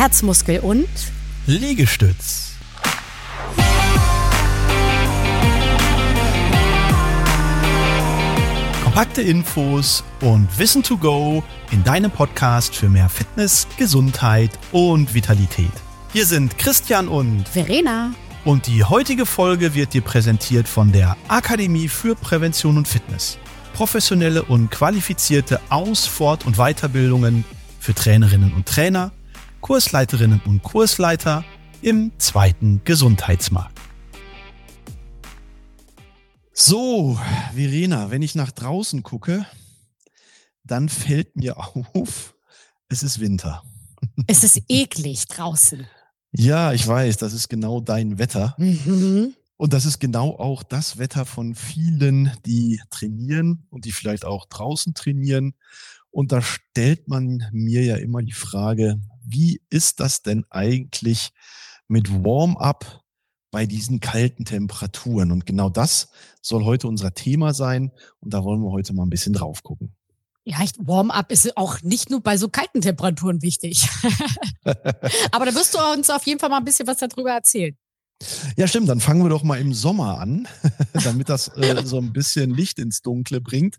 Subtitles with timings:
[0.00, 0.88] Herzmuskel und
[1.46, 2.52] Liegestütz.
[8.82, 15.70] Kompakte Infos und Wissen to go in deinem Podcast für mehr Fitness, Gesundheit und Vitalität.
[16.14, 18.14] Hier sind Christian und Verena.
[18.46, 23.36] Und die heutige Folge wird dir präsentiert von der Akademie für Prävention und Fitness.
[23.74, 27.44] Professionelle und qualifizierte Aus-, Fort- und Weiterbildungen
[27.78, 29.12] für Trainerinnen und Trainer,
[29.60, 31.44] Kursleiterinnen und Kursleiter
[31.82, 33.78] im zweiten Gesundheitsmarkt.
[36.52, 37.18] So,
[37.54, 39.46] Verena, wenn ich nach draußen gucke,
[40.64, 42.34] dann fällt mir auf,
[42.88, 43.62] es ist Winter.
[44.26, 45.86] Es ist eklig draußen.
[46.32, 48.54] Ja, ich weiß, das ist genau dein Wetter.
[48.58, 49.34] Mhm.
[49.56, 54.46] Und das ist genau auch das Wetter von vielen, die trainieren und die vielleicht auch
[54.46, 55.54] draußen trainieren.
[56.10, 61.30] Und da stellt man mir ja immer die Frage, wie ist das denn eigentlich
[61.88, 63.02] mit Warm-up
[63.50, 65.30] bei diesen kalten Temperaturen?
[65.30, 66.08] Und genau das
[66.42, 67.92] soll heute unser Thema sein.
[68.20, 69.94] Und da wollen wir heute mal ein bisschen drauf gucken.
[70.44, 73.88] Ja, Warm-up ist auch nicht nur bei so kalten Temperaturen wichtig.
[75.32, 77.76] Aber da wirst du uns auf jeden Fall mal ein bisschen was darüber erzählen.
[78.56, 78.88] Ja, stimmt.
[78.88, 80.48] Dann fangen wir doch mal im Sommer an,
[81.04, 83.76] damit das äh, so ein bisschen Licht ins Dunkle bringt.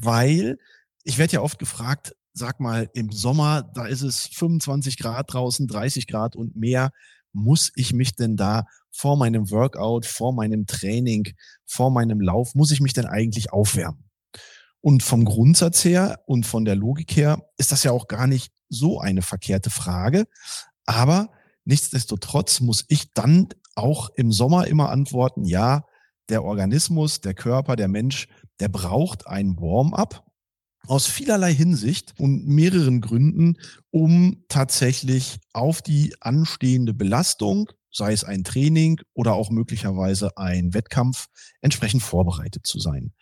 [0.00, 0.58] Weil
[1.04, 5.68] ich werde ja oft gefragt, sag mal, im Sommer, da ist es 25 Grad draußen,
[5.68, 6.90] 30 Grad und mehr.
[7.32, 11.34] Muss ich mich denn da vor meinem Workout, vor meinem Training,
[11.66, 14.08] vor meinem Lauf, muss ich mich denn eigentlich aufwärmen?
[14.80, 18.52] Und vom Grundsatz her und von der Logik her ist das ja auch gar nicht
[18.68, 20.26] so eine verkehrte Frage.
[20.86, 21.30] Aber
[21.64, 25.84] nichtsdestotrotz muss ich dann auch im Sommer immer antworten, ja,
[26.28, 28.28] der Organismus, der Körper, der Mensch,
[28.60, 30.24] der braucht ein Warm-up
[30.86, 33.56] aus vielerlei Hinsicht und mehreren Gründen,
[33.90, 41.26] um tatsächlich auf die anstehende Belastung, sei es ein Training oder auch möglicherweise ein Wettkampf,
[41.60, 43.12] entsprechend vorbereitet zu sein.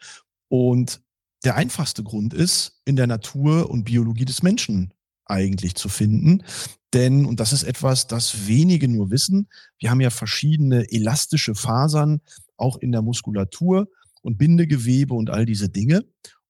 [0.48, 1.00] Und
[1.44, 4.94] der einfachste Grund ist, in der Natur und Biologie des Menschen
[5.24, 6.44] eigentlich zu finden.
[6.92, 9.48] Denn, und das ist etwas, das wenige nur wissen,
[9.78, 12.20] wir haben ja verschiedene elastische Fasern,
[12.56, 13.88] auch in der Muskulatur
[14.20, 16.04] und Bindegewebe und all diese Dinge.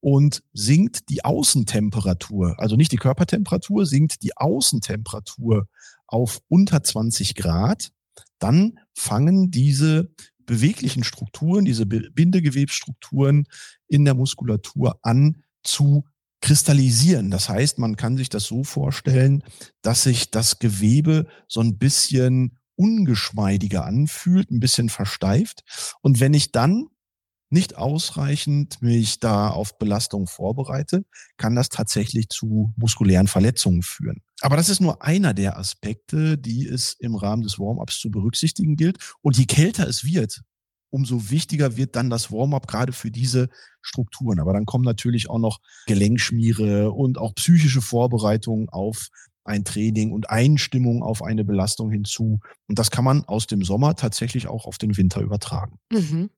[0.05, 5.69] Und sinkt die Außentemperatur, also nicht die Körpertemperatur, sinkt die Außentemperatur
[6.09, 7.93] auf unter 20 Grad,
[8.41, 10.11] dann fangen diese
[10.45, 13.47] beweglichen Strukturen, diese Bindegewebsstrukturen
[13.87, 16.05] in der Muskulatur an zu
[16.41, 17.31] kristallisieren.
[17.31, 19.45] Das heißt, man kann sich das so vorstellen,
[19.83, 25.63] dass sich das Gewebe so ein bisschen ungeschmeidiger anfühlt, ein bisschen versteift.
[26.01, 26.89] Und wenn ich dann
[27.53, 31.05] nicht ausreichend mich da auf Belastung vorbereite,
[31.37, 34.23] kann das tatsächlich zu muskulären Verletzungen führen.
[34.41, 38.77] Aber das ist nur einer der Aspekte, die es im Rahmen des Warm-ups zu berücksichtigen
[38.77, 38.99] gilt.
[39.21, 40.43] Und je kälter es wird,
[40.91, 43.49] umso wichtiger wird dann das Warm-up gerade für diese
[43.81, 44.41] Strukturen.
[44.41, 49.09] Aber dann kommen natürlich auch noch Gelenkschmiere und auch psychische Vorbereitungen auf
[49.45, 52.41] ein Training und Einstimmung auf eine Belastung hinzu.
[52.69, 55.79] Und das kann man aus dem Sommer tatsächlich auch auf den Winter übertragen.
[55.91, 56.31] Mhm.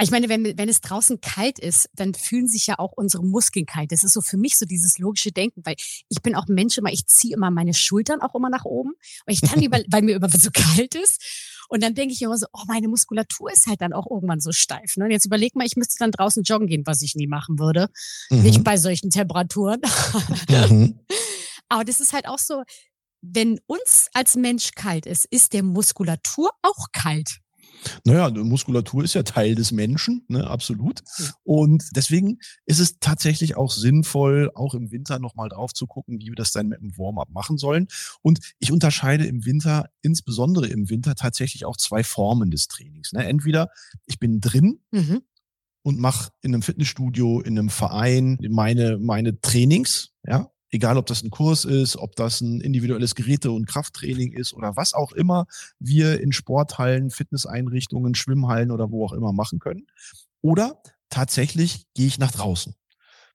[0.00, 3.64] Ich meine, wenn, wenn es draußen kalt ist, dann fühlen sich ja auch unsere Muskeln
[3.64, 3.92] kalt.
[3.92, 5.76] Das ist so für mich so dieses logische Denken, weil
[6.08, 8.92] ich bin auch Mensch immer, ich ziehe immer meine Schultern auch immer nach oben,
[9.24, 11.22] weil ich dann über, weil mir immer so kalt ist.
[11.68, 14.52] Und dann denke ich immer so, oh, meine Muskulatur ist halt dann auch irgendwann so
[14.52, 14.96] steif.
[14.96, 15.06] Ne?
[15.06, 17.88] Und jetzt überleg mal, ich müsste dann draußen joggen gehen, was ich nie machen würde.
[18.30, 18.42] Mhm.
[18.42, 19.80] Nicht bei solchen Temperaturen.
[20.48, 21.00] Mhm.
[21.68, 22.62] Aber das ist halt auch so,
[23.22, 27.40] wenn uns als Mensch kalt ist, ist der Muskulatur auch kalt.
[28.04, 31.02] Naja, Muskulatur ist ja Teil des Menschen, ne, absolut.
[31.42, 36.28] Und deswegen ist es tatsächlich auch sinnvoll, auch im Winter nochmal drauf zu gucken, wie
[36.28, 37.88] wir das dann mit dem Warm-up machen sollen.
[38.22, 43.12] Und ich unterscheide im Winter, insbesondere im Winter, tatsächlich auch zwei Formen des Trainings.
[43.12, 43.26] Ne?
[43.26, 43.68] Entweder
[44.06, 45.22] ich bin drin mhm.
[45.82, 51.22] und mache in einem Fitnessstudio, in einem Verein meine, meine Trainings, ja, egal ob das
[51.22, 55.46] ein Kurs ist, ob das ein individuelles Geräte- und Krafttraining ist oder was auch immer
[55.78, 59.86] wir in Sporthallen, Fitnesseinrichtungen, Schwimmhallen oder wo auch immer machen können.
[60.42, 62.74] Oder tatsächlich gehe ich nach draußen.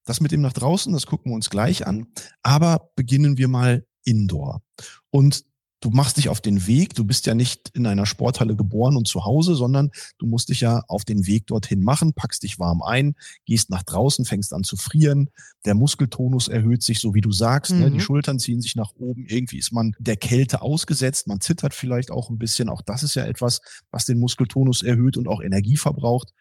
[0.06, 2.08] Das mit dem nach draußen, das gucken wir uns gleich an.
[2.44, 4.62] Aber beginnen wir mal indoor.
[5.10, 5.44] Und
[5.82, 9.08] du machst dich auf den Weg, du bist ja nicht in einer Sporthalle geboren und
[9.08, 9.90] zu Hause, sondern
[10.20, 13.84] du musst dich ja auf den Weg dorthin machen, packst dich warm ein, gehst nach
[13.84, 15.30] draußen, fängst an zu frieren,
[15.66, 17.80] der Muskeltonus erhöht sich, so wie du sagst, mhm.
[17.80, 17.92] ne?
[17.92, 18.02] die mhm.
[18.02, 22.30] Schultern ziehen sich nach oben, irgendwie ist man der Kälte ausgesetzt, man zittert vielleicht auch
[22.30, 26.34] ein bisschen, auch das ist ja etwas, was den Muskeltonus erhöht und auch Energie verbraucht.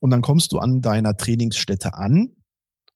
[0.00, 2.30] Und dann kommst du an deiner Trainingsstätte an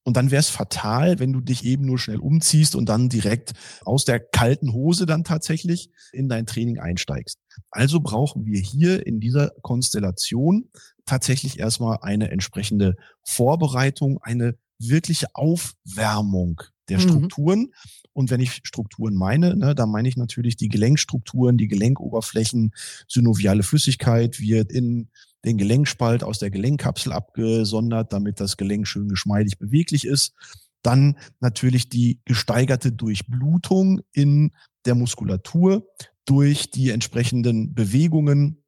[0.09, 3.53] Und dann wäre es fatal, wenn du dich eben nur schnell umziehst und dann direkt
[3.85, 7.39] aus der kalten Hose dann tatsächlich in dein Training einsteigst.
[7.71, 10.71] Also brauchen wir hier in dieser Konstellation
[11.05, 17.03] tatsächlich erstmal eine entsprechende Vorbereitung, eine wirkliche Aufwärmung der mhm.
[17.03, 17.61] Strukturen.
[17.61, 17.73] Mhm.
[18.15, 22.73] Und wenn ich Strukturen meine, ne, da meine ich natürlich die Gelenkstrukturen, die Gelenkoberflächen,
[23.07, 25.11] synoviale Flüssigkeit wird in
[25.49, 30.35] den Gelenkspalt aus der Gelenkkapsel abgesondert, damit das Gelenk schön geschmeidig beweglich ist.
[30.83, 34.53] Dann natürlich die gesteigerte Durchblutung in
[34.85, 35.89] der Muskulatur
[36.25, 38.63] durch die entsprechenden Bewegungen,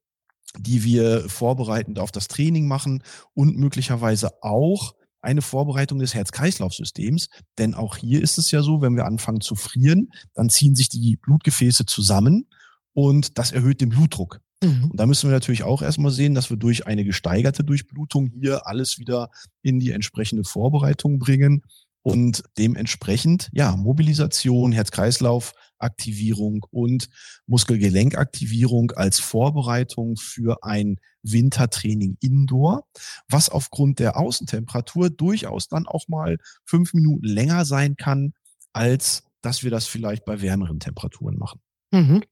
[0.59, 3.03] die wir vorbereitend auf das Training machen
[3.35, 7.29] und möglicherweise auch eine Vorbereitung des Herz-Kreislauf-Systems.
[7.59, 10.89] Denn auch hier ist es ja so, wenn wir anfangen zu frieren, dann ziehen sich
[10.89, 12.49] die Blutgefäße zusammen
[12.95, 14.41] und das erhöht den Blutdruck.
[14.63, 14.91] Mhm.
[14.91, 18.67] Und da müssen wir natürlich auch erstmal sehen, dass wir durch eine gesteigerte Durchblutung hier
[18.67, 19.31] alles wieder
[19.63, 21.63] in die entsprechende Vorbereitung bringen
[22.03, 27.09] und dementsprechend, ja, Mobilisation, Herz-Kreislauf-Aktivierung und
[27.47, 32.87] Muskelgelenkaktivierung als Vorbereitung für ein Wintertraining indoor,
[33.29, 38.33] was aufgrund der Außentemperatur durchaus dann auch mal fünf Minuten länger sein kann,
[38.73, 41.61] als dass wir das vielleicht bei wärmeren Temperaturen machen.
[41.93, 42.23] Mhm.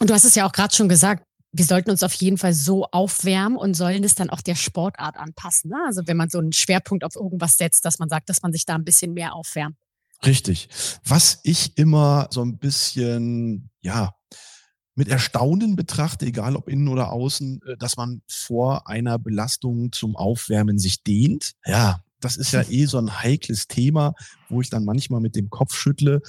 [0.00, 2.54] Und du hast es ja auch gerade schon gesagt, wir sollten uns auf jeden Fall
[2.54, 5.70] so aufwärmen und sollen es dann auch der Sportart anpassen.
[5.70, 5.76] Ne?
[5.86, 8.64] Also wenn man so einen Schwerpunkt auf irgendwas setzt, dass man sagt, dass man sich
[8.64, 9.76] da ein bisschen mehr aufwärmt.
[10.24, 10.68] Richtig.
[11.04, 14.14] Was ich immer so ein bisschen, ja,
[14.94, 20.16] mit Erstaunen betrachte, egal ob innen oder außen, äh, dass man vor einer Belastung zum
[20.16, 21.52] Aufwärmen sich dehnt.
[21.64, 24.14] Ja, das ist ja eh so ein heikles Thema,
[24.48, 26.20] wo ich dann manchmal mit dem Kopf schüttle.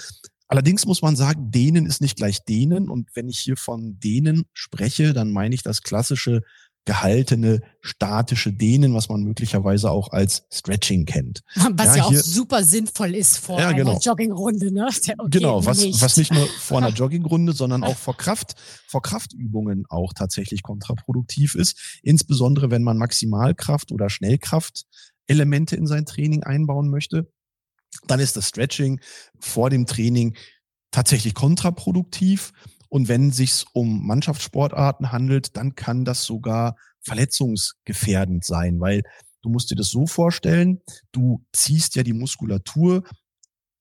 [0.54, 2.88] Allerdings muss man sagen, dehnen ist nicht gleich dehnen.
[2.88, 6.44] Und wenn ich hier von dehnen spreche, dann meine ich das klassische
[6.86, 11.42] gehaltene statische Dehnen, was man möglicherweise auch als Stretching kennt.
[11.72, 13.92] Was ja, ja auch super sinnvoll ist vor ja, genau.
[13.92, 14.72] einer Joggingrunde.
[14.72, 14.90] Ne?
[14.90, 16.00] Okay, genau, was nicht.
[16.00, 18.54] was nicht nur vor einer Joggingrunde, sondern auch vor Kraft,
[18.86, 22.00] vor Kraftübungen auch tatsächlich kontraproduktiv ist.
[22.04, 24.84] Insbesondere wenn man Maximalkraft oder Schnellkraft
[25.26, 27.28] Elemente in sein Training einbauen möchte
[28.08, 29.00] dann ist das Stretching
[29.40, 30.36] vor dem Training
[30.92, 32.52] tatsächlich kontraproduktiv.
[32.90, 39.02] Und wenn es sich um Mannschaftssportarten handelt, dann kann das sogar verletzungsgefährdend sein, weil
[39.42, 40.80] du musst dir das so vorstellen,
[41.12, 43.04] du ziehst ja die Muskulatur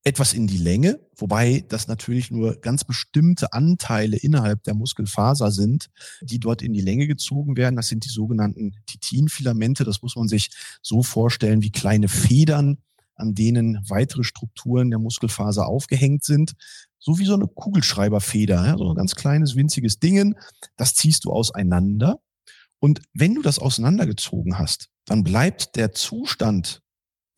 [0.05, 5.91] etwas in die Länge, wobei das natürlich nur ganz bestimmte Anteile innerhalb der Muskelfaser sind,
[6.21, 7.77] die dort in die Länge gezogen werden.
[7.77, 9.85] Das sind die sogenannten Titinfilamente.
[9.85, 10.51] Das muss man sich
[10.83, 12.79] so vorstellen wie kleine Federn,
[13.15, 16.53] an denen weitere Strukturen der Muskelfaser aufgehängt sind.
[16.99, 20.37] So wie so eine Kugelschreiberfeder, ja, so ein ganz kleines, winziges Dingen.
[20.77, 22.21] Das ziehst du auseinander.
[22.79, 26.83] Und wenn du das auseinandergezogen hast, dann bleibt der Zustand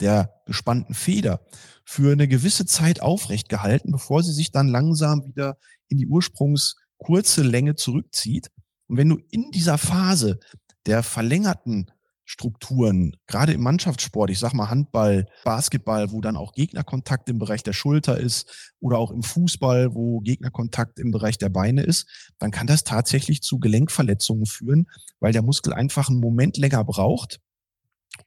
[0.00, 1.41] der gespannten Feder
[1.85, 5.56] für eine gewisse Zeit aufrecht gehalten, bevor sie sich dann langsam wieder
[5.88, 8.50] in die ursprungskurze Länge zurückzieht.
[8.87, 10.38] Und wenn du in dieser Phase
[10.87, 11.91] der verlängerten
[12.25, 17.62] Strukturen, gerade im Mannschaftssport, ich sag mal Handball, Basketball, wo dann auch Gegnerkontakt im Bereich
[17.62, 22.50] der Schulter ist oder auch im Fußball, wo Gegnerkontakt im Bereich der Beine ist, dann
[22.50, 24.87] kann das tatsächlich zu Gelenkverletzungen führen,
[25.21, 27.41] weil der Muskel einfach einen Moment länger braucht,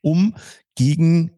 [0.02, 0.36] um
[0.76, 1.32] gegen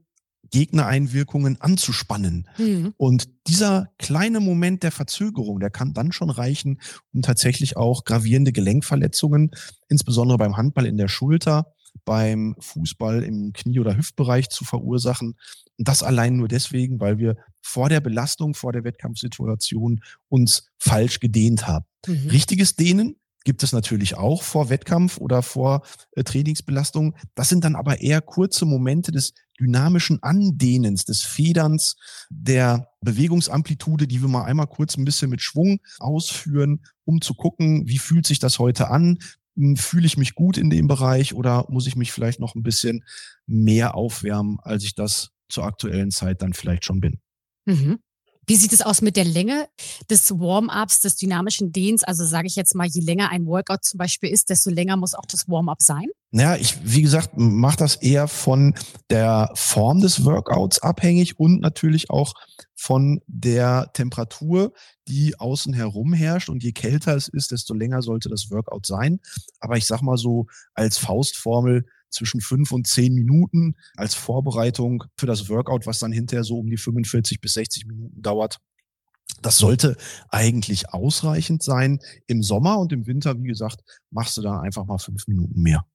[0.51, 2.47] Gegnereinwirkungen anzuspannen.
[2.57, 2.93] Mhm.
[2.97, 6.81] Und dieser kleine Moment der Verzögerung, der kann dann schon reichen,
[7.13, 9.51] um tatsächlich auch gravierende Gelenkverletzungen,
[9.89, 11.73] insbesondere beim Handball in der Schulter,
[12.05, 15.35] beim Fußball im Knie- oder Hüftbereich zu verursachen.
[15.77, 21.19] Und das allein nur deswegen, weil wir vor der Belastung, vor der Wettkampfsituation uns falsch
[21.19, 21.85] gedehnt haben.
[22.07, 22.29] Mhm.
[22.29, 23.15] Richtiges Dehnen
[23.45, 27.15] gibt es natürlich auch vor Wettkampf oder vor äh, Trainingsbelastung.
[27.35, 31.95] Das sind dann aber eher kurze Momente des dynamischen Andehnens, des Federns,
[32.29, 37.87] der Bewegungsamplitude, die wir mal einmal kurz ein bisschen mit Schwung ausführen, um zu gucken,
[37.87, 39.17] wie fühlt sich das heute an?
[39.59, 42.63] Hm, fühle ich mich gut in dem Bereich oder muss ich mich vielleicht noch ein
[42.63, 43.03] bisschen
[43.45, 47.19] mehr aufwärmen, als ich das zur aktuellen Zeit dann vielleicht schon bin.
[47.65, 47.99] Mhm.
[48.49, 49.67] Wie sieht es aus mit der Länge
[50.09, 52.03] des Warm-ups, des dynamischen Dehns?
[52.03, 55.13] Also sage ich jetzt mal, je länger ein Workout zum Beispiel ist, desto länger muss
[55.13, 56.07] auch das Warm-up sein?
[56.31, 58.73] Naja, ich, wie gesagt, mache das eher von
[59.11, 62.33] der Form des Workouts abhängig und natürlich auch
[62.73, 64.73] von der Temperatur,
[65.07, 66.49] die außen herum herrscht.
[66.49, 69.19] Und je kälter es ist, desto länger sollte das Workout sein.
[69.59, 75.25] Aber ich sag mal so als Faustformel, zwischen fünf und zehn Minuten als Vorbereitung für
[75.25, 78.59] das Workout, was dann hinterher so um die 45 bis 60 Minuten dauert.
[79.41, 79.95] Das sollte
[80.29, 81.99] eigentlich ausreichend sein.
[82.27, 85.85] Im Sommer und im Winter, wie gesagt, machst du da einfach mal fünf Minuten mehr.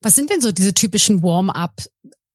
[0.00, 1.82] Was sind denn so diese typischen Warm-up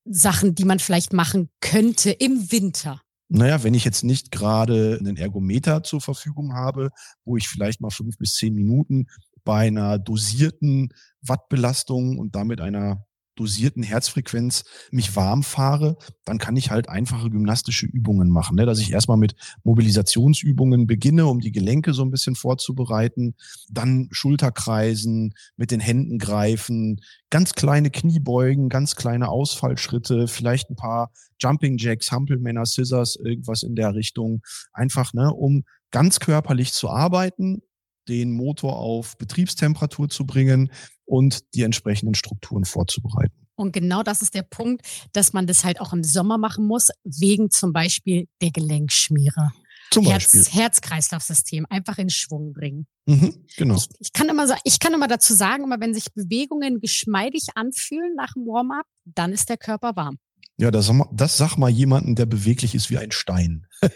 [0.05, 3.01] Sachen, die man vielleicht machen könnte im Winter?
[3.27, 6.91] Naja, wenn ich jetzt nicht gerade einen Ergometer zur Verfügung habe,
[7.24, 9.08] wo ich vielleicht mal fünf bis zehn Minuten
[9.45, 10.89] bei einer dosierten
[11.21, 17.85] Wattbelastung und damit einer dosierten Herzfrequenz mich warm fahre, dann kann ich halt einfache gymnastische
[17.85, 18.55] Übungen machen.
[18.55, 18.65] Ne?
[18.65, 23.35] Dass ich erstmal mit Mobilisationsübungen beginne, um die Gelenke so ein bisschen vorzubereiten,
[23.69, 31.11] dann Schulterkreisen, mit den Händen greifen, ganz kleine Kniebeugen, ganz kleine Ausfallschritte, vielleicht ein paar
[31.39, 34.41] Jumping Jacks, Hampelmänner, Scissors, irgendwas in der Richtung.
[34.71, 37.61] Einfach, ne, um ganz körperlich zu arbeiten,
[38.07, 40.71] den Motor auf Betriebstemperatur zu bringen
[41.05, 43.33] und die entsprechenden Strukturen vorzubereiten.
[43.55, 46.89] Und genau das ist der Punkt, dass man das halt auch im Sommer machen muss,
[47.03, 49.51] wegen zum Beispiel der Gelenkschmiere.
[49.91, 50.41] Zum Beispiel.
[50.41, 52.88] Herz, Herz-Kreislauf-System einfach in Schwung bringen.
[53.05, 53.75] Mhm, genau.
[53.75, 58.15] Ich, ich, kann immer, ich kann immer dazu sagen, immer wenn sich Bewegungen geschmeidig anfühlen
[58.15, 60.17] nach dem Warm-up, dann ist der Körper warm.
[60.57, 63.67] Ja, das, das sag mal jemanden, der beweglich ist wie ein Stein.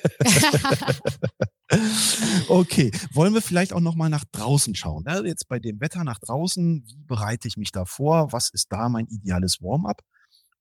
[2.50, 5.06] okay, wollen wir vielleicht auch noch mal nach draußen schauen?
[5.06, 5.24] Ne?
[5.26, 8.34] Jetzt bei dem Wetter nach draußen, wie bereite ich mich da vor?
[8.34, 10.02] Was ist da mein ideales Warm-up?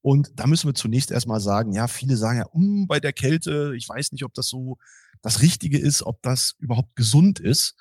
[0.00, 3.74] Und da müssen wir zunächst erstmal sagen, ja, viele sagen ja, um, bei der Kälte,
[3.76, 4.76] ich weiß nicht, ob das so
[5.22, 7.74] das Richtige ist, ob das überhaupt gesund ist.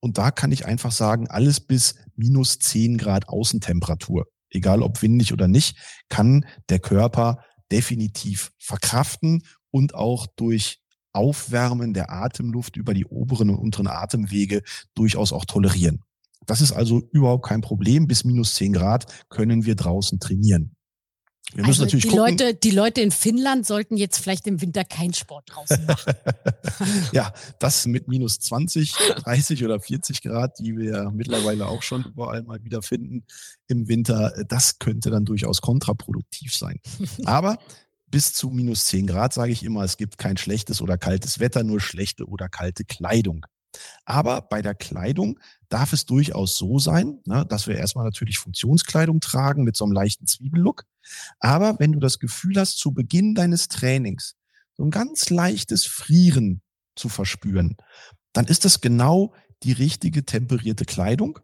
[0.00, 5.32] Und da kann ich einfach sagen, alles bis minus zehn Grad Außentemperatur, egal ob windig
[5.32, 5.78] oder nicht,
[6.10, 10.80] kann der Körper definitiv verkraften und auch durch
[11.12, 14.62] Aufwärmen der Atemluft über die oberen und unteren Atemwege
[14.94, 16.02] durchaus auch tolerieren.
[16.46, 18.06] Das ist also überhaupt kein Problem.
[18.06, 20.74] Bis minus zehn Grad können wir draußen trainieren.
[21.54, 22.38] Wir müssen also natürlich die gucken.
[22.38, 26.14] Leute, die Leute in Finnland sollten jetzt vielleicht im Winter keinen Sport draußen machen.
[27.12, 32.42] ja, das mit minus 20, 30 oder 40 Grad, die wir mittlerweile auch schon überall
[32.42, 33.26] mal wieder finden
[33.68, 36.80] im Winter, das könnte dann durchaus kontraproduktiv sein.
[37.24, 37.58] Aber
[38.06, 41.64] bis zu minus 10 Grad sage ich immer, es gibt kein schlechtes oder kaltes Wetter,
[41.64, 43.46] nur schlechte oder kalte Kleidung.
[44.04, 45.38] Aber bei der Kleidung
[45.68, 49.92] darf es durchaus so sein, ne, dass wir erstmal natürlich Funktionskleidung tragen mit so einem
[49.92, 50.84] leichten Zwiebellook.
[51.40, 54.36] Aber wenn du das Gefühl hast, zu Beginn deines Trainings
[54.76, 56.62] so ein ganz leichtes Frieren
[56.96, 57.76] zu verspüren,
[58.32, 61.38] dann ist das genau die richtige temperierte Kleidung.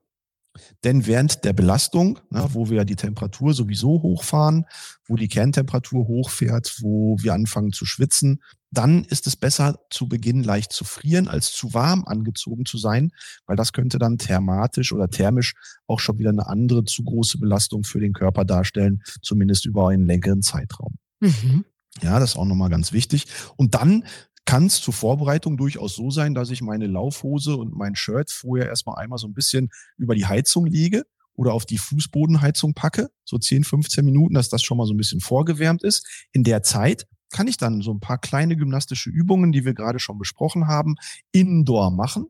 [0.85, 4.65] Denn während der Belastung, na, wo wir die Temperatur sowieso hochfahren,
[5.07, 10.43] wo die Kerntemperatur hochfährt, wo wir anfangen zu schwitzen, dann ist es besser zu Beginn
[10.43, 13.13] leicht zu frieren, als zu warm angezogen zu sein,
[13.47, 15.55] weil das könnte dann thermatisch oder thermisch
[15.87, 20.07] auch schon wieder eine andere zu große Belastung für den Körper darstellen, zumindest über einen
[20.07, 20.99] längeren Zeitraum.
[21.21, 21.65] Mhm.
[22.03, 23.27] Ja, das ist auch nochmal ganz wichtig.
[23.57, 24.05] Und dann
[24.49, 28.67] kann es zur Vorbereitung durchaus so sein, dass ich meine Laufhose und mein Shirt vorher
[28.67, 33.37] erstmal einmal so ein bisschen über die Heizung lege oder auf die Fußbodenheizung packe, so
[33.37, 36.27] 10, 15 Minuten, dass das schon mal so ein bisschen vorgewärmt ist.
[36.33, 39.99] In der Zeit kann ich dann so ein paar kleine gymnastische Übungen, die wir gerade
[39.99, 40.95] schon besprochen haben,
[41.31, 42.25] indoor machen.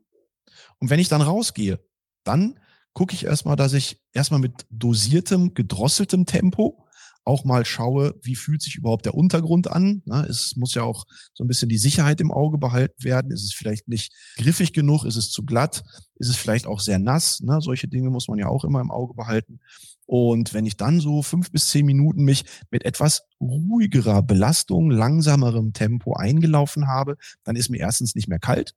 [0.79, 1.79] Und wenn ich dann rausgehe,
[2.25, 2.59] dann
[2.91, 6.85] gucke ich erstmal, dass ich erstmal mit dosiertem, gedrosseltem Tempo
[7.23, 10.01] auch mal schaue, wie fühlt sich überhaupt der Untergrund an.
[10.27, 13.31] es muss ja auch so ein bisschen die Sicherheit im Auge behalten werden.
[13.31, 15.05] Ist es vielleicht nicht griffig genug?
[15.05, 15.83] Ist es zu glatt?
[16.15, 17.41] Ist es vielleicht auch sehr nass?
[17.41, 17.59] Ne?
[17.61, 19.59] Solche Dinge muss man ja auch immer im Auge behalten.
[20.05, 25.71] Und wenn ich dann so fünf bis zehn Minuten mich mit etwas ruhigerer Belastung, langsamerem
[25.73, 28.73] Tempo eingelaufen habe, dann ist mir erstens nicht mehr kalt.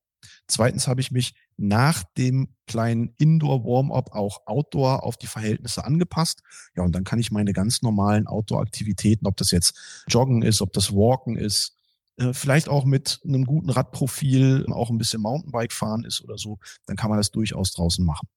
[0.47, 6.43] Zweitens habe ich mich nach dem kleinen Indoor-Warm-up auch Outdoor auf die Verhältnisse angepasst.
[6.77, 10.73] Ja, und dann kann ich meine ganz normalen Outdoor-Aktivitäten, ob das jetzt Joggen ist, ob
[10.73, 11.77] das Walken ist,
[12.17, 16.59] äh, vielleicht auch mit einem guten Radprofil, auch ein bisschen Mountainbike fahren ist oder so,
[16.87, 18.29] dann kann man das durchaus draußen machen.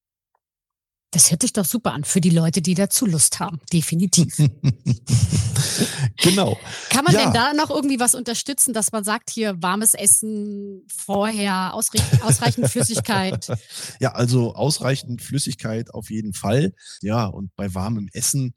[1.16, 3.62] Das hört sich doch super an für die Leute, die dazu Lust haben.
[3.72, 4.36] Definitiv.
[6.18, 6.60] genau.
[6.90, 7.24] Kann man ja.
[7.24, 13.48] denn da noch irgendwie was unterstützen, dass man sagt, hier warmes Essen vorher, ausreichend Flüssigkeit?
[14.02, 16.74] Ja, also ausreichend Flüssigkeit auf jeden Fall.
[17.02, 18.54] Ja, und bei warmem Essen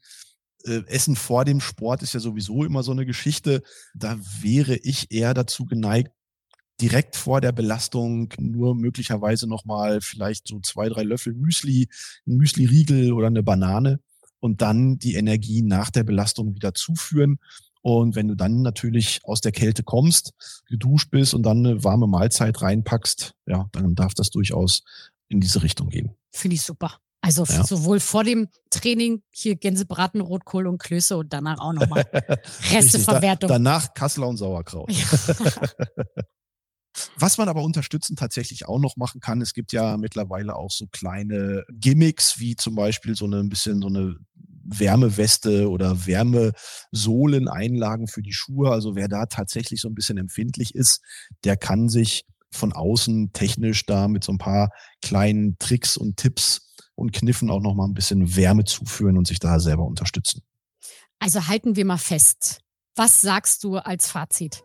[0.65, 3.63] äh, Essen vor dem Sport ist ja sowieso immer so eine Geschichte.
[3.93, 6.11] Da wäre ich eher dazu geneigt,
[6.81, 11.89] direkt vor der Belastung nur möglicherweise nochmal vielleicht so zwei, drei Löffel Müsli,
[12.27, 13.99] ein Müsli-Riegel oder eine Banane
[14.39, 17.39] und dann die Energie nach der Belastung wieder zuführen.
[17.81, 20.33] Und wenn du dann natürlich aus der Kälte kommst,
[20.67, 24.83] geduscht bist und dann eine warme Mahlzeit reinpackst, ja, dann darf das durchaus
[25.29, 26.15] in diese Richtung gehen.
[26.31, 26.99] Finde ich super.
[27.21, 27.65] Also ja.
[27.65, 32.05] sowohl vor dem Training hier Gänsebraten, Rotkohl und Klöße und danach auch nochmal
[32.71, 33.49] Resteverwertung.
[33.49, 34.89] Da, danach Kassler und Sauerkraut.
[34.91, 35.05] Ja.
[37.17, 40.87] Was man aber unterstützend tatsächlich auch noch machen kann, es gibt ja mittlerweile auch so
[40.91, 44.15] kleine Gimmicks, wie zum Beispiel so eine ein bisschen so eine
[44.63, 48.71] Wärmeweste oder Wärmesohleneinlagen für die Schuhe.
[48.71, 51.01] Also wer da tatsächlich so ein bisschen empfindlich ist,
[51.43, 54.69] der kann sich von außen technisch da mit so ein paar
[55.01, 59.59] kleinen Tricks und Tipps und Kniffen auch nochmal ein bisschen Wärme zuführen und sich da
[59.59, 60.41] selber unterstützen.
[61.19, 62.61] Also halten wir mal fest.
[62.95, 64.63] Was sagst du als Fazit?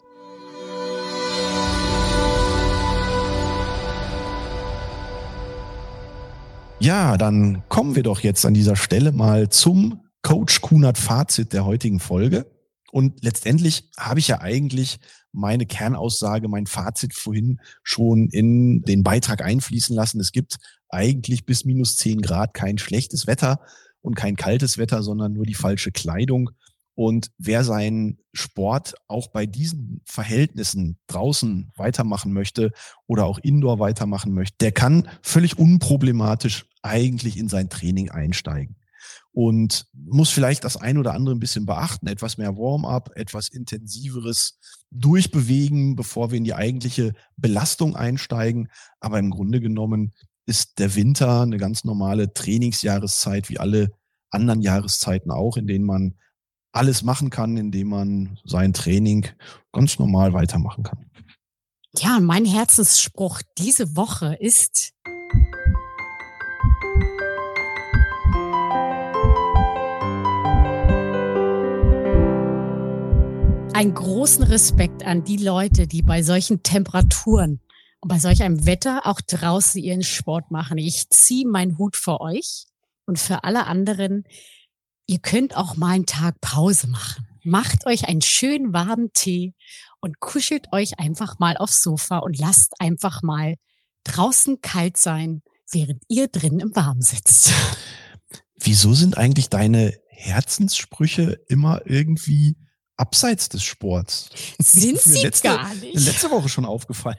[6.85, 11.64] Ja, dann kommen wir doch jetzt an dieser Stelle mal zum Coach Kunert Fazit der
[11.64, 12.45] heutigen Folge.
[12.93, 14.99] Und letztendlich habe ich ja eigentlich
[15.33, 20.21] meine Kernaussage, mein Fazit vorhin schon in den Beitrag einfließen lassen.
[20.21, 20.59] Es gibt
[20.91, 23.61] eigentlich bis minus zehn Grad kein schlechtes Wetter
[24.03, 26.50] und kein kaltes Wetter, sondern nur die falsche Kleidung.
[26.95, 32.71] Und wer seinen Sport auch bei diesen Verhältnissen draußen weitermachen möchte
[33.07, 38.77] oder auch indoor weitermachen möchte, der kann völlig unproblematisch eigentlich in sein Training einsteigen
[39.35, 44.59] und muss vielleicht das ein oder andere ein bisschen beachten, etwas mehr Warm-up, etwas intensiveres
[44.93, 48.69] Durchbewegen, bevor wir in die eigentliche Belastung einsteigen.
[49.01, 50.13] Aber im Grunde genommen
[50.47, 53.91] ist der Winter eine ganz normale Trainingsjahreszeit, wie alle
[54.31, 56.15] anderen Jahreszeiten auch, in denen man
[56.75, 59.26] alles machen kann, indem man sein Training
[59.73, 61.07] ganz normal weitermachen kann.
[61.97, 64.93] Ja, mein Herzensspruch diese Woche ist,
[73.73, 77.61] einen großen Respekt an die Leute, die bei solchen Temperaturen
[78.00, 80.78] und bei solch einem Wetter auch draußen ihren Sport machen.
[80.78, 82.66] Ich ziehe meinen Hut für euch
[83.07, 84.25] und für alle anderen.
[85.06, 87.26] Ihr könnt auch mal einen Tag Pause machen.
[87.42, 89.54] Macht euch einen schönen warmen Tee
[90.00, 93.56] und kuschelt euch einfach mal aufs Sofa und lasst einfach mal
[94.04, 97.52] draußen kalt sein, während ihr drin im Warmen sitzt.
[98.54, 102.56] Wieso sind eigentlich deine Herzenssprüche immer irgendwie
[102.96, 104.30] abseits des Sports.
[104.58, 105.95] Sind sie letzte, gar nicht.
[105.95, 107.19] Letzte Woche schon aufgefallen.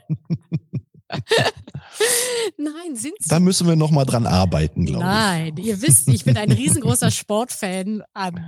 [2.58, 3.28] Nein, sind sie.
[3.28, 5.10] Da müssen wir noch mal dran arbeiten, glaube ich.
[5.10, 8.02] Nein, ihr wisst, ich bin ein riesengroßer Sportfan.
[8.16, 8.38] Ähm,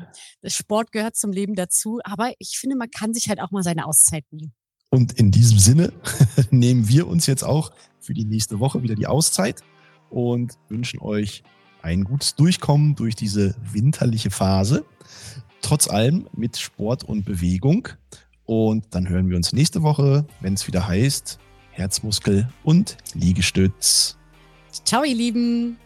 [0.45, 3.87] Sport gehört zum Leben dazu, aber ich finde, man kann sich halt auch mal seine
[3.87, 4.53] Auszeit nehmen.
[4.91, 5.93] Und in diesem Sinne
[6.51, 9.63] nehmen wir uns jetzt auch für die nächste Woche wieder die Auszeit
[10.11, 11.43] und wünschen euch
[11.83, 14.85] ein gutes Durchkommen durch diese winterliche Phase
[15.63, 17.89] trotz allem mit Sport und Bewegung.
[18.45, 21.39] Und dann hören wir uns nächste Woche, wenn es wieder heißt
[21.79, 24.17] Herzmuskel und Liegestütz.
[24.85, 25.79] Ciao, ihr Lieben.